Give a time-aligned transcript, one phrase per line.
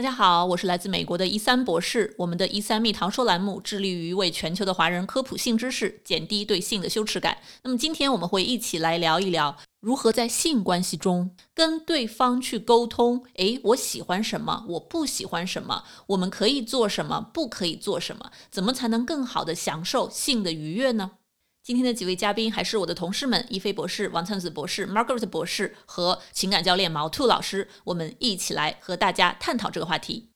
[0.00, 2.14] 大家好，我是来自美国的一三博士。
[2.16, 7.36] 我们的“一三蜜糖说”栏目致力于为全球的华人科普性知识，减低对性的羞耻感。
[7.62, 13.22] 那么今天我们会一起来聊一聊如何在性关系中跟对方去沟通。
[13.34, 14.64] 诶，我喜欢什么？
[14.68, 15.84] 我不喜欢什么？
[16.06, 17.20] 我们可以做什么？
[17.34, 18.30] 不可以做什么？
[18.50, 21.10] 怎么才能更好的享受性的愉悦呢？
[21.70, 27.68] 今天的几位嘉宾还是我的同事们：一菲博士、王灿子博士、Margaret 博士和情感教练毛兔老师。
[27.86, 30.28] 我们一起来和大家探讨这个话题。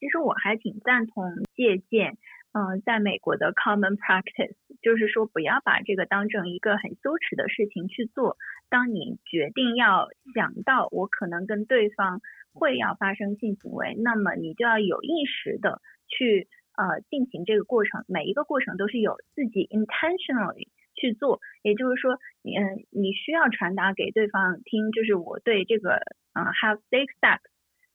[0.00, 2.16] 其实我还挺赞同借鉴，
[2.56, 8.38] 嗯，在美国的 common practice，就是说不要把这个当成一个很羞耻的事情去做。
[8.70, 12.22] 当你决定要想到我可能跟对方
[12.54, 16.48] 会要发生性行为，那么你就要有意识的去。
[16.76, 26.02] 呃，进行这个过程，每一个过程都是有自己 intentionally 去做，也就是说，你嗯，你需要传达给对方听，就是我对这个
[26.34, 27.38] 嗯 have safe sex，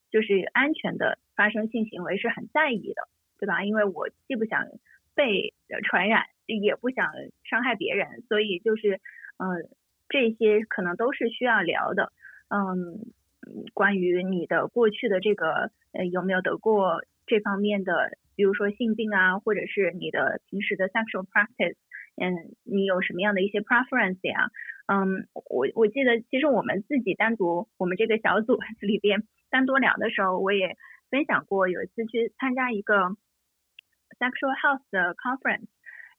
[0.10, 3.66] 就是安全的发生性行为是很在意的，对吧？
[3.66, 4.66] 因为我既不想
[5.14, 7.12] 被传染，也不想
[7.44, 9.02] 伤害别人，所以就是
[9.38, 9.70] 嗯，
[10.08, 12.14] 这些可能都是需要聊的，
[12.48, 13.12] 嗯，
[13.74, 18.18] 关于你的过去的这个呃有没有得过这方面的。
[18.40, 21.76] 比如说性病啊，或者是你的平时的 sexual practice，
[22.16, 24.48] 嗯，你有什么样的一些 preference 呀？
[24.88, 30.78] 嗯，我我记得其实我们自己单独我们这个小组 里边单独聊的时候，我也
[31.12, 33.10] 分享过，有一次去参加一个
[34.18, 35.68] sexual health 的 conference，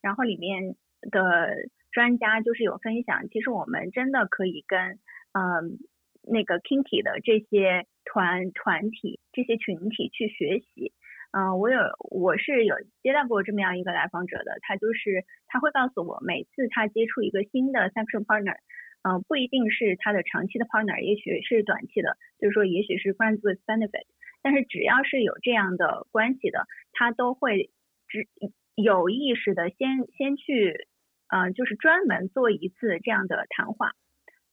[0.03, 0.75] 然后里面
[1.09, 1.55] 的
[1.91, 4.99] 专家就是有分享，其实我们真的可以跟
[5.33, 5.79] 嗯
[6.21, 10.93] 那个 kinky 的这些团团体这些群体去学习。
[11.31, 11.79] 嗯，我有，
[12.11, 18.57] 我是有接待过这么样一个来访者的，他就是他会告诉我，每次他接触一个新的 sexual partner，
[19.03, 24.03] 嗯，不一定是他的长期的 partner，也许是短期的，就是说也许是 friends with benefit，
[24.43, 27.69] 但是只要是有这样的关系的，他都会
[28.09, 28.27] 只
[28.75, 30.87] 有意识的先先去，
[31.29, 33.93] 嗯，就是专门做一次这样的谈话，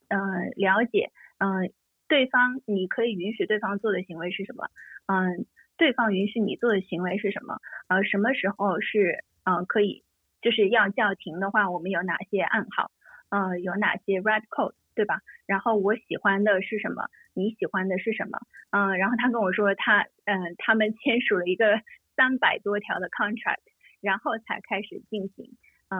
[0.06, 1.72] 嗯，了解，嗯，
[2.06, 4.68] 对方你可以允许对方做的行为是什么，
[5.06, 5.44] 嗯。
[5.78, 7.58] 对方允许你做的行为是什么？
[7.88, 10.02] 呃，什么时候是嗯可以
[10.42, 12.90] 就是要叫停的话，我们有哪些暗号？
[13.30, 15.20] 呃，有哪些 red code，对吧？
[15.46, 17.08] 然后我喜欢的是什么？
[17.32, 18.38] 你喜欢的是什么？
[18.70, 21.80] 嗯，然后他跟我说他嗯他们签署了一个
[22.16, 23.62] 三百多条的 contract，
[24.00, 25.56] 然后才开始进行
[25.88, 25.98] 呃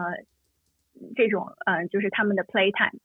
[1.15, 2.99] 这种嗯就是他们的 play time。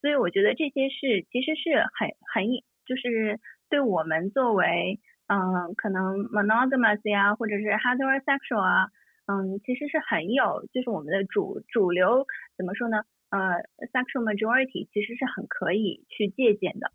[0.00, 2.44] 所以我觉得这些是其实是很很
[2.86, 4.98] 就是对我们作为。
[5.34, 8.90] 嗯，可能 monogamous 呀，或者是 heterosexual 啊，
[9.26, 12.24] 嗯，其实是很有，就是我们的主主流
[12.56, 13.02] 怎么说呢？
[13.30, 13.40] 呃
[13.92, 16.92] ，sexual majority 其实是很可以去借鉴的。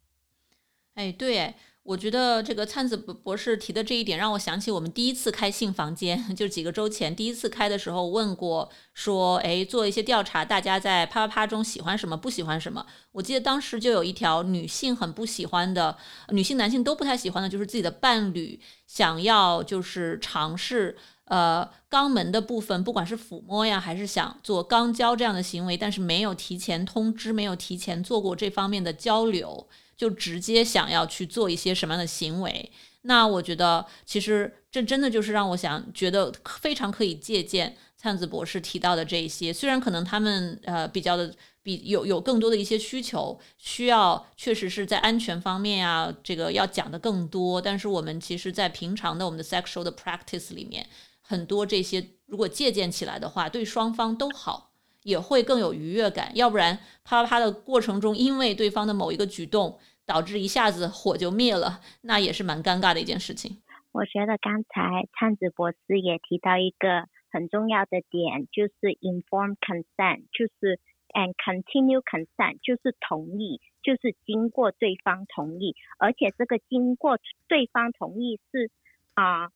[0.95, 1.53] 哎，对。
[1.89, 12.85] 我觉得这个灿子博士提的这一点让我想起我们第一次开性房间， 就几个周前第一次开的时候问过，说，哎，做一些调查，大家在啪啪啪中喜欢什么，不喜欢什么。
[13.13, 15.97] 我记得当时就有一条女性很不喜欢的，
[16.29, 20.95] 女性男性都不太喜欢的，就是自己的伴侣想要就是尝试
[21.25, 29.67] 呃肛门的部分，不管是抚摸呀，还是想做肛交这样的行为，但是没有提前通知，没有提前做过这方面的交流。
[29.99, 32.71] 就直接想要去做一些什么样的行为？
[33.01, 39.51] 那我觉得，其实这真的就是让我想觉得非常可以借鉴灿子博士提到的这一些。
[39.51, 47.61] 虽然可能他们呃比较的比有有更多的一些需求，需要确实是在安全方面啊，这个要讲的更多。
[47.61, 50.87] 但是我们其实，在平常的我们的 sexual 的 practice 里面，
[51.21, 54.68] 很多这些如果借鉴起来的话，对双方都好，
[55.03, 56.31] 也会更有愉悦感。
[56.35, 59.79] 要不然啪啪啪的过程中，因为对方的某一个举动。
[60.09, 63.61] 导致一下子火就灭了，那也是蛮尴尬的一件事情。
[63.91, 70.79] 我觉得刚才灿子博士也提到一个很重要的点，就是 informed consent，就是
[71.13, 78.71] and continue consent，就是同意，就是经过对方同意，而且这个经过对方同意是
[79.13, 79.51] 啊。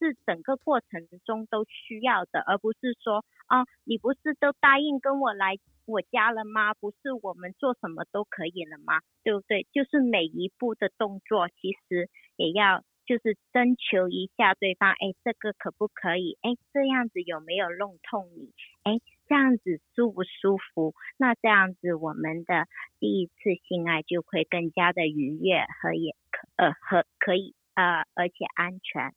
[0.00, 6.74] 是整个过程中都需要的，而不是说啊，你不是都答应跟我来我家了吗？
[6.74, 9.00] 不是我们做什么都可以了吗？
[9.22, 9.66] 对不对？
[9.72, 16.38] 就是每一步的动作，其实也要就是征求一下对方，哎，这个可不可以？
[16.40, 18.52] 哎，这样子有没有弄痛你？
[18.82, 18.98] 哎，
[19.28, 20.94] 这样子舒不舒服？
[21.18, 22.66] 那这样子我们的
[22.98, 29.12] 第一次性爱就会更加的愉悦和也可呃和可以呃而且安全。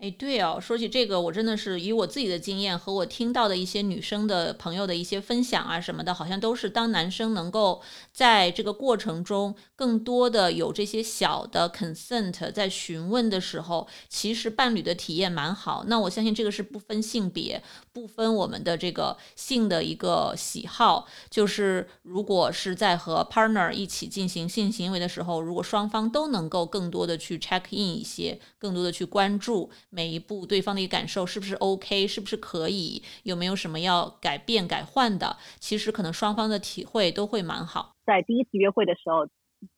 [0.00, 15.82] 哎，对哦，说起这个，我真的是以我自己的经验和我听到的一些女生的朋友的一些分享啊什么的，好像都是当男生能够在这个过程中更多的有这些小的 consent 在询问的时候，其实伴侣的体验蛮好。
[15.88, 17.60] 那我相信这个是不分性别、
[17.92, 29.68] 不分我们的这个性的一个喜好，就是如果是在和 partner 一起进行性行为的时候，如果双方都能够更多的去 check in 一些，更多的去关注。
[29.90, 35.36] 每一步对方的一个感受是不是 OK，是不是可以，有没有什么要改变改换的？
[35.58, 37.92] 其实可能双方的体会都会蛮好。
[38.04, 39.26] 在第一次约会的时候，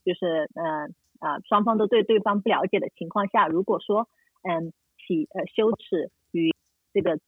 [0.05, 4.09] 就是嗯啊，双方都对对方不了解的情况下，如果说
[4.43, 6.53] 嗯起呃羞耻于
[6.93, 7.19] 这个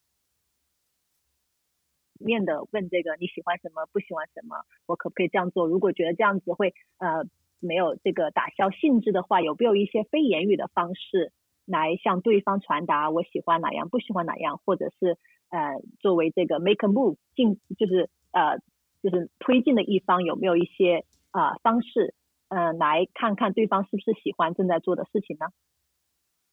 [2.18, 4.56] 面的问这个你喜欢什么不喜欢什么，
[4.86, 5.66] 我可不可以这样做？
[5.66, 7.24] 如果觉得这样子会呃
[7.60, 11.32] 没有这个打消兴致的话，有没有一些非言语的方式？
[11.64, 15.18] 来向对方传达我喜欢哪样，不喜欢哪样，或者是
[15.50, 18.58] 呃作为这个 make a move 进就是呃
[19.02, 22.14] 就是推进的一方有没有一些啊方式，
[22.48, 25.46] 嗯来看看对方是不是喜欢正在做的事情呢？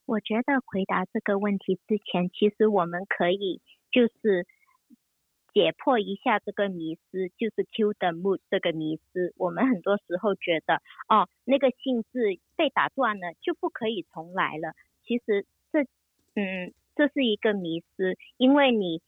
[0.06, 3.62] 我觉得回答这个问题之前，其实我们可以
[3.92, 4.48] 就是
[5.54, 9.34] 解破一下这个迷思，就是 kill the mood 这个迷思。
[9.38, 14.74] 我们很多时候觉得哦那个兴致被打断了就不可以重来了。
[15.10, 15.82] 其实这，
[16.36, 19.02] 嗯，这是一个迷失，因为你，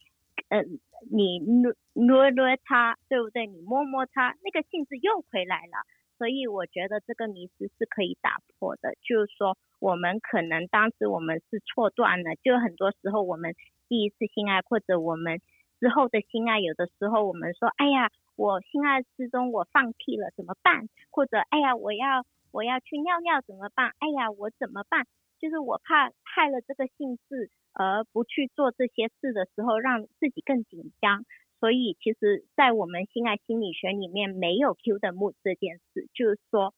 [0.50, 0.64] 呃，
[1.12, 3.46] 你摸摸摸他，对不对？
[3.46, 5.86] 你摸摸他，那个性质又回来了。
[6.18, 8.96] 所以我觉得这个迷失是可以打破的。
[9.04, 13.54] 就是说，我们可能当时我们是错断了，就很多时候我们
[13.88, 15.40] 第一次性爱或者我们
[15.80, 20.90] 之后的性爱，有的时候我们说，哎呀，我性爱之中我放屁了怎么办？
[21.12, 23.94] 或者，哎呀，我要我要去尿尿怎么办？
[24.00, 25.06] 哎呀，我怎么办？
[25.42, 31.26] 就是我怕害了这个兴致，而不去做这些事的时候，让自己更紧张。
[31.60, 36.76] 所以，其实，在我们性爱心理学里面，没有 Q 的木这件事，就是说，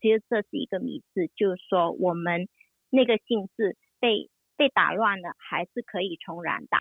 [0.00, 2.48] 其实这是一个迷思，就是说，我们
[2.90, 6.78] 那个性质被被打乱了，还是可以重燃的。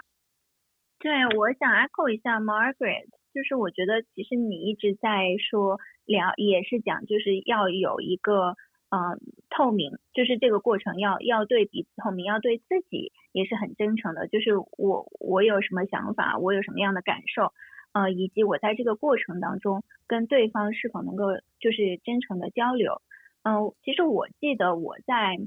[1.00, 8.58] 对，我想 echo 一下 Margaret，就是我觉得其实你一直在说聊，也是讲就是要有一个。
[8.94, 9.18] 嗯，
[9.50, 14.28] 透明就是这个过程要要对彼此透明，要对自己也是很真诚的。
[14.28, 17.54] 就是我我有什么想法，我有什么样的感受，
[17.94, 21.28] 呃，以及我在这个过程当中跟对方是否能够
[21.62, 23.02] 就是真诚的交流。
[23.44, 25.40] 嗯，其实我记得我在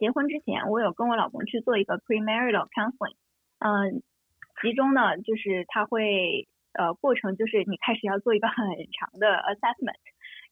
[0.00, 3.14] 结婚之前，我有跟我老公去做一个 premarital counseling。
[3.60, 4.02] 嗯，
[4.60, 10.02] 其中呢，就是他会呃过程就是你开始要做一个很长的 assessment。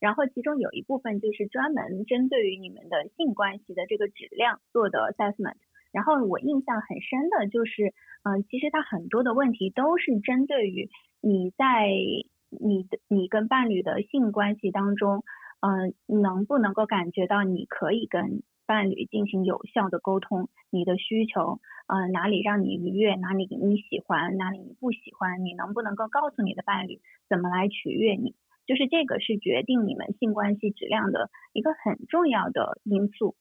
[0.04, 5.56] 然后其中有一部分就是专门针对于你们的性关系的这个质量做的 assessment。
[5.92, 10.90] 然后我印象很深的就是，嗯，其实它很多的问题都是针对于
[11.22, 11.88] 你在
[12.50, 15.24] 你的你跟伴侣的性关系当中，
[15.60, 28.34] 嗯，能不能够感觉到你可以跟伴侣进行有效的沟通，你的需求，嗯，哪里让你愉悦，哪里你喜欢，哪里你不喜欢，你能不能够告诉你的伴侣怎么来取悦你？
[28.66, 33.36] 就是这个是决定你们性关系质量的一个很重要的因素。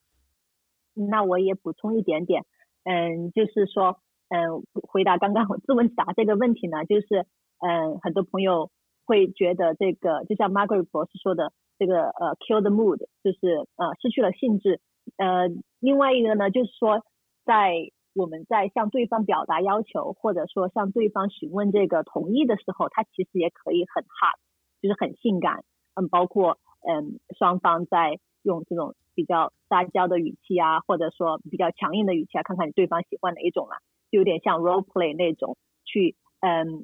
[0.93, 2.43] 那我也补充一点点，
[2.83, 3.99] 嗯，就是说，
[4.29, 7.25] 嗯，回答刚刚我自问自答这个问题呢，就是，
[7.59, 8.69] 嗯，很多朋友
[9.05, 14.81] 会觉得这个，就像 Margaret 博士说的，这个呃，kill the mood，就是呃，失去了兴致。
[15.17, 15.49] 呃，
[15.79, 17.03] 另外一个呢，就是说，
[17.43, 17.73] 在
[18.13, 24.37] 我们在向对方表达要求，或者说向对方询问这个同意的时候，他其实也可以很 hard。
[24.83, 25.63] 就是很性感，
[25.95, 33.77] 嗯，包括嗯双方在用这种比较撒娇的语气啊，或者说比较强硬的语气啊，看看你对方喜欢哪一种啊，
[34.11, 36.83] 就有点像 role play 那种，去嗯，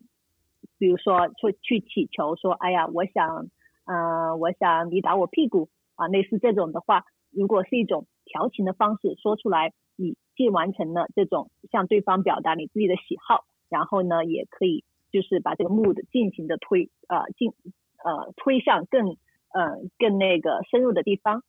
[0.78, 3.50] 比如说去去祈求说，哎呀，我想，
[3.84, 17.52] 嗯，我想你打我屁股啊，类似这种的话，如果是一种调情的方式说出来，你既完成了这种向对方表达你自己的喜好，然后呢，也可以就是把这个 mood 进行的推呃进。
[18.04, 19.10] 呃，推向更
[19.54, 21.44] 呃更那个深入的地方，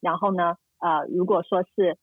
[0.00, 1.98] 然后呢，呃，如果说是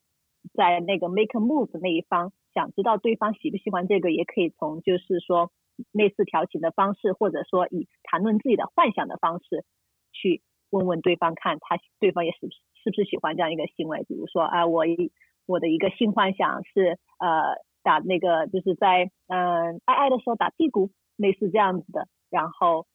[0.53, 5.51] 在那个 make a move 那一方，想知道对方喜不喜欢这个，也可以从就是说
[5.91, 9.65] 类似调情的方式，或者说以谈论自己的幻想的方式
[10.11, 12.47] 去问问对方，看他对方也是
[12.83, 14.03] 是不是喜欢这样一个行为。
[14.07, 15.11] 比如说啊，我一
[15.45, 17.63] 我的一个性幻想是呃。
[17.81, 22.85] 打那个就是在嗯爱爱的时候打屁股，类似这样子的，然后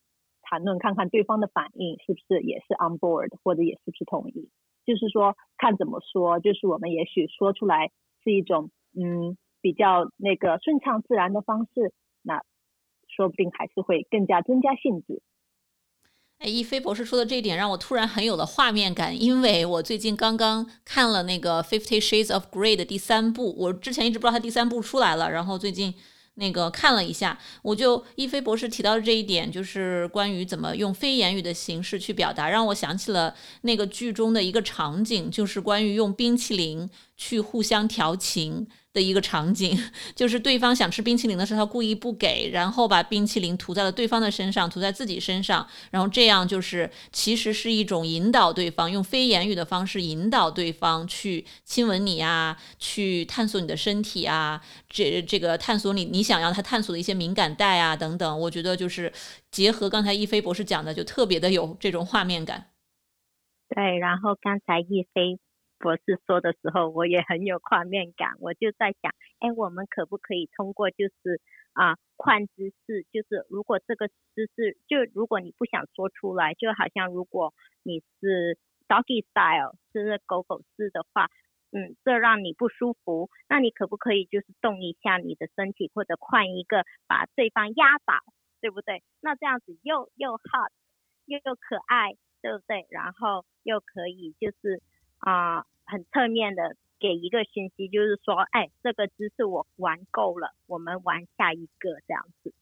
[0.55, 4.49] 谈论看看对方的反应是不是也是 on board，或者也是不是同意，
[4.87, 7.91] 就是说看怎么说，就是我们也许说出来
[8.23, 11.93] 是一种嗯比较那个顺畅自然的方式，
[12.23, 12.41] 那
[13.09, 15.23] 说不定还是会更加增加兴致。
[16.39, 25.93] 哎，一飞博士说的这一点让我突然很有了画面感，因为我最近刚刚看了那个《Fifty Shades of Grey》的第三部，我之前一直不知道它第三部出来了，然后最近
[26.37, 38.67] 那个看了一下，我就一飞博士提到的这一点，就是关于怎么用非言语的形式去表达，让我想起了那个剧中的一个场景，就是关于用冰淇淋去互相调情。
[38.95, 39.79] 的一个场景，
[40.17, 59.13] 就是对方想吃冰淇淋的时候，他故意不给，然后把冰淇淋涂在了对方的身上，涂在自己身上，然后这样就是其实是一种引导对方，用非言语的方式引导对方去亲吻你啊，去探索你的身体啊，这这个探索你你想要他探索的一些敏感带啊等等，我觉得就是
[59.51, 62.71] 结合刚才一飞博士讲的，就特别的有这种画面感。
[63.75, 65.41] 对，然后刚才一飞。
[65.85, 68.37] 博士说的时候，我也很有画面感。
[68.41, 71.43] 我就在想，哎，我们可不可以通过就是
[71.75, 78.57] 啊换姿势，就是如果这个姿势，就如果你不想说出来，就好像如果你是
[78.89, 81.29] doggy style，就是狗狗式的话，
[81.71, 88.25] 嗯，这让你不舒服，那你可不可以就是动一下你的身体，或者换一个把对方压倒，
[88.63, 89.03] 对不对？
[89.21, 90.73] 那这样子又又 hot
[91.27, 92.87] 又又可爱，对不对？
[92.89, 94.81] 然后又可以就是
[95.19, 95.67] 啊。
[95.87, 102.55] 很侧面的给一个信息，就是说，哎，这个姿势我玩够了，我们玩下一个这样子。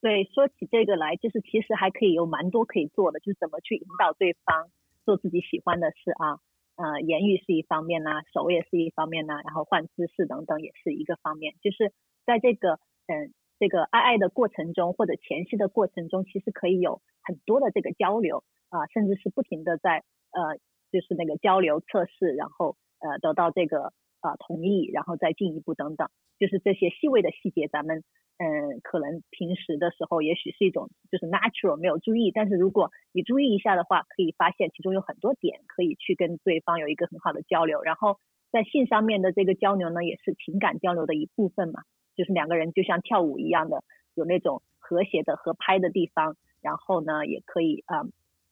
[0.00, 4.70] 对，说起这个来，就是其实还可以有蛮多可以做的，就是怎么去引导对方
[5.04, 6.38] 做自己喜欢的事啊。
[6.76, 11.54] 呃，言语是一方面呐，手也是一方面呐，然后换姿势等等也是一个方面。
[11.62, 11.92] 就是
[12.24, 20.58] 在这个嗯这个爱爱的过程中，或者前戏的过程中，其实可以有很多的这个交流啊，甚至是不停的在呃。
[20.90, 28.02] 就是那个交流测试，然后呃得到这个呃同意，然后再进一步等等，就是这些细微的细节，咱们
[28.38, 37.82] 嗯可能平时的时候也许是一种就是 natural 没有注意，但是如果你注意一下的话，可以发现其中有很多点可以去跟对方有一个很好的交流。
[37.82, 38.18] 然后
[38.50, 41.82] 在性上面的这个交流呢，也是情感交流的一部分嘛，
[42.16, 43.82] 就是两个人就像跳舞一样的，
[44.14, 48.04] 有那种和谐的合拍的地方，然后呢也可以啊。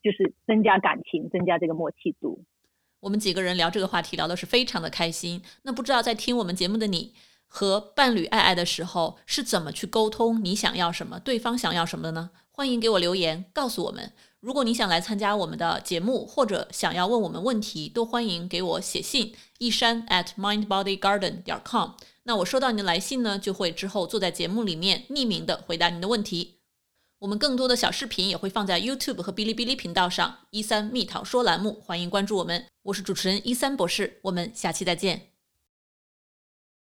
[0.06, 2.44] 就是增加感情，增加这个默契度。
[3.00, 5.42] 我们几个人聊这个话题聊的是非常的开心。
[5.62, 7.12] 那不知道在听我们节目的你
[7.48, 12.30] 和伴侣爱爱的时候是怎么去沟通你想要什么，对方想要什么的呢？
[12.52, 14.12] 欢迎给我留言告诉我们。
[14.38, 21.90] 如果你想来参加我们的节目，或者想要问我们问题，都欢迎给我写信，一山 at mindbodygarden 点 com。
[22.22, 26.55] 那我收到你的来信呢，就会之后坐在节目里面匿名的回答您的问题。
[27.26, 32.64] 我们更多的小视频也会放在 YouTube 和哔哩哔哩频道上，一三蜜桃说栏目，欢迎关注我们。
[32.84, 35.35] 我是主持人一三博士，我们下期再见。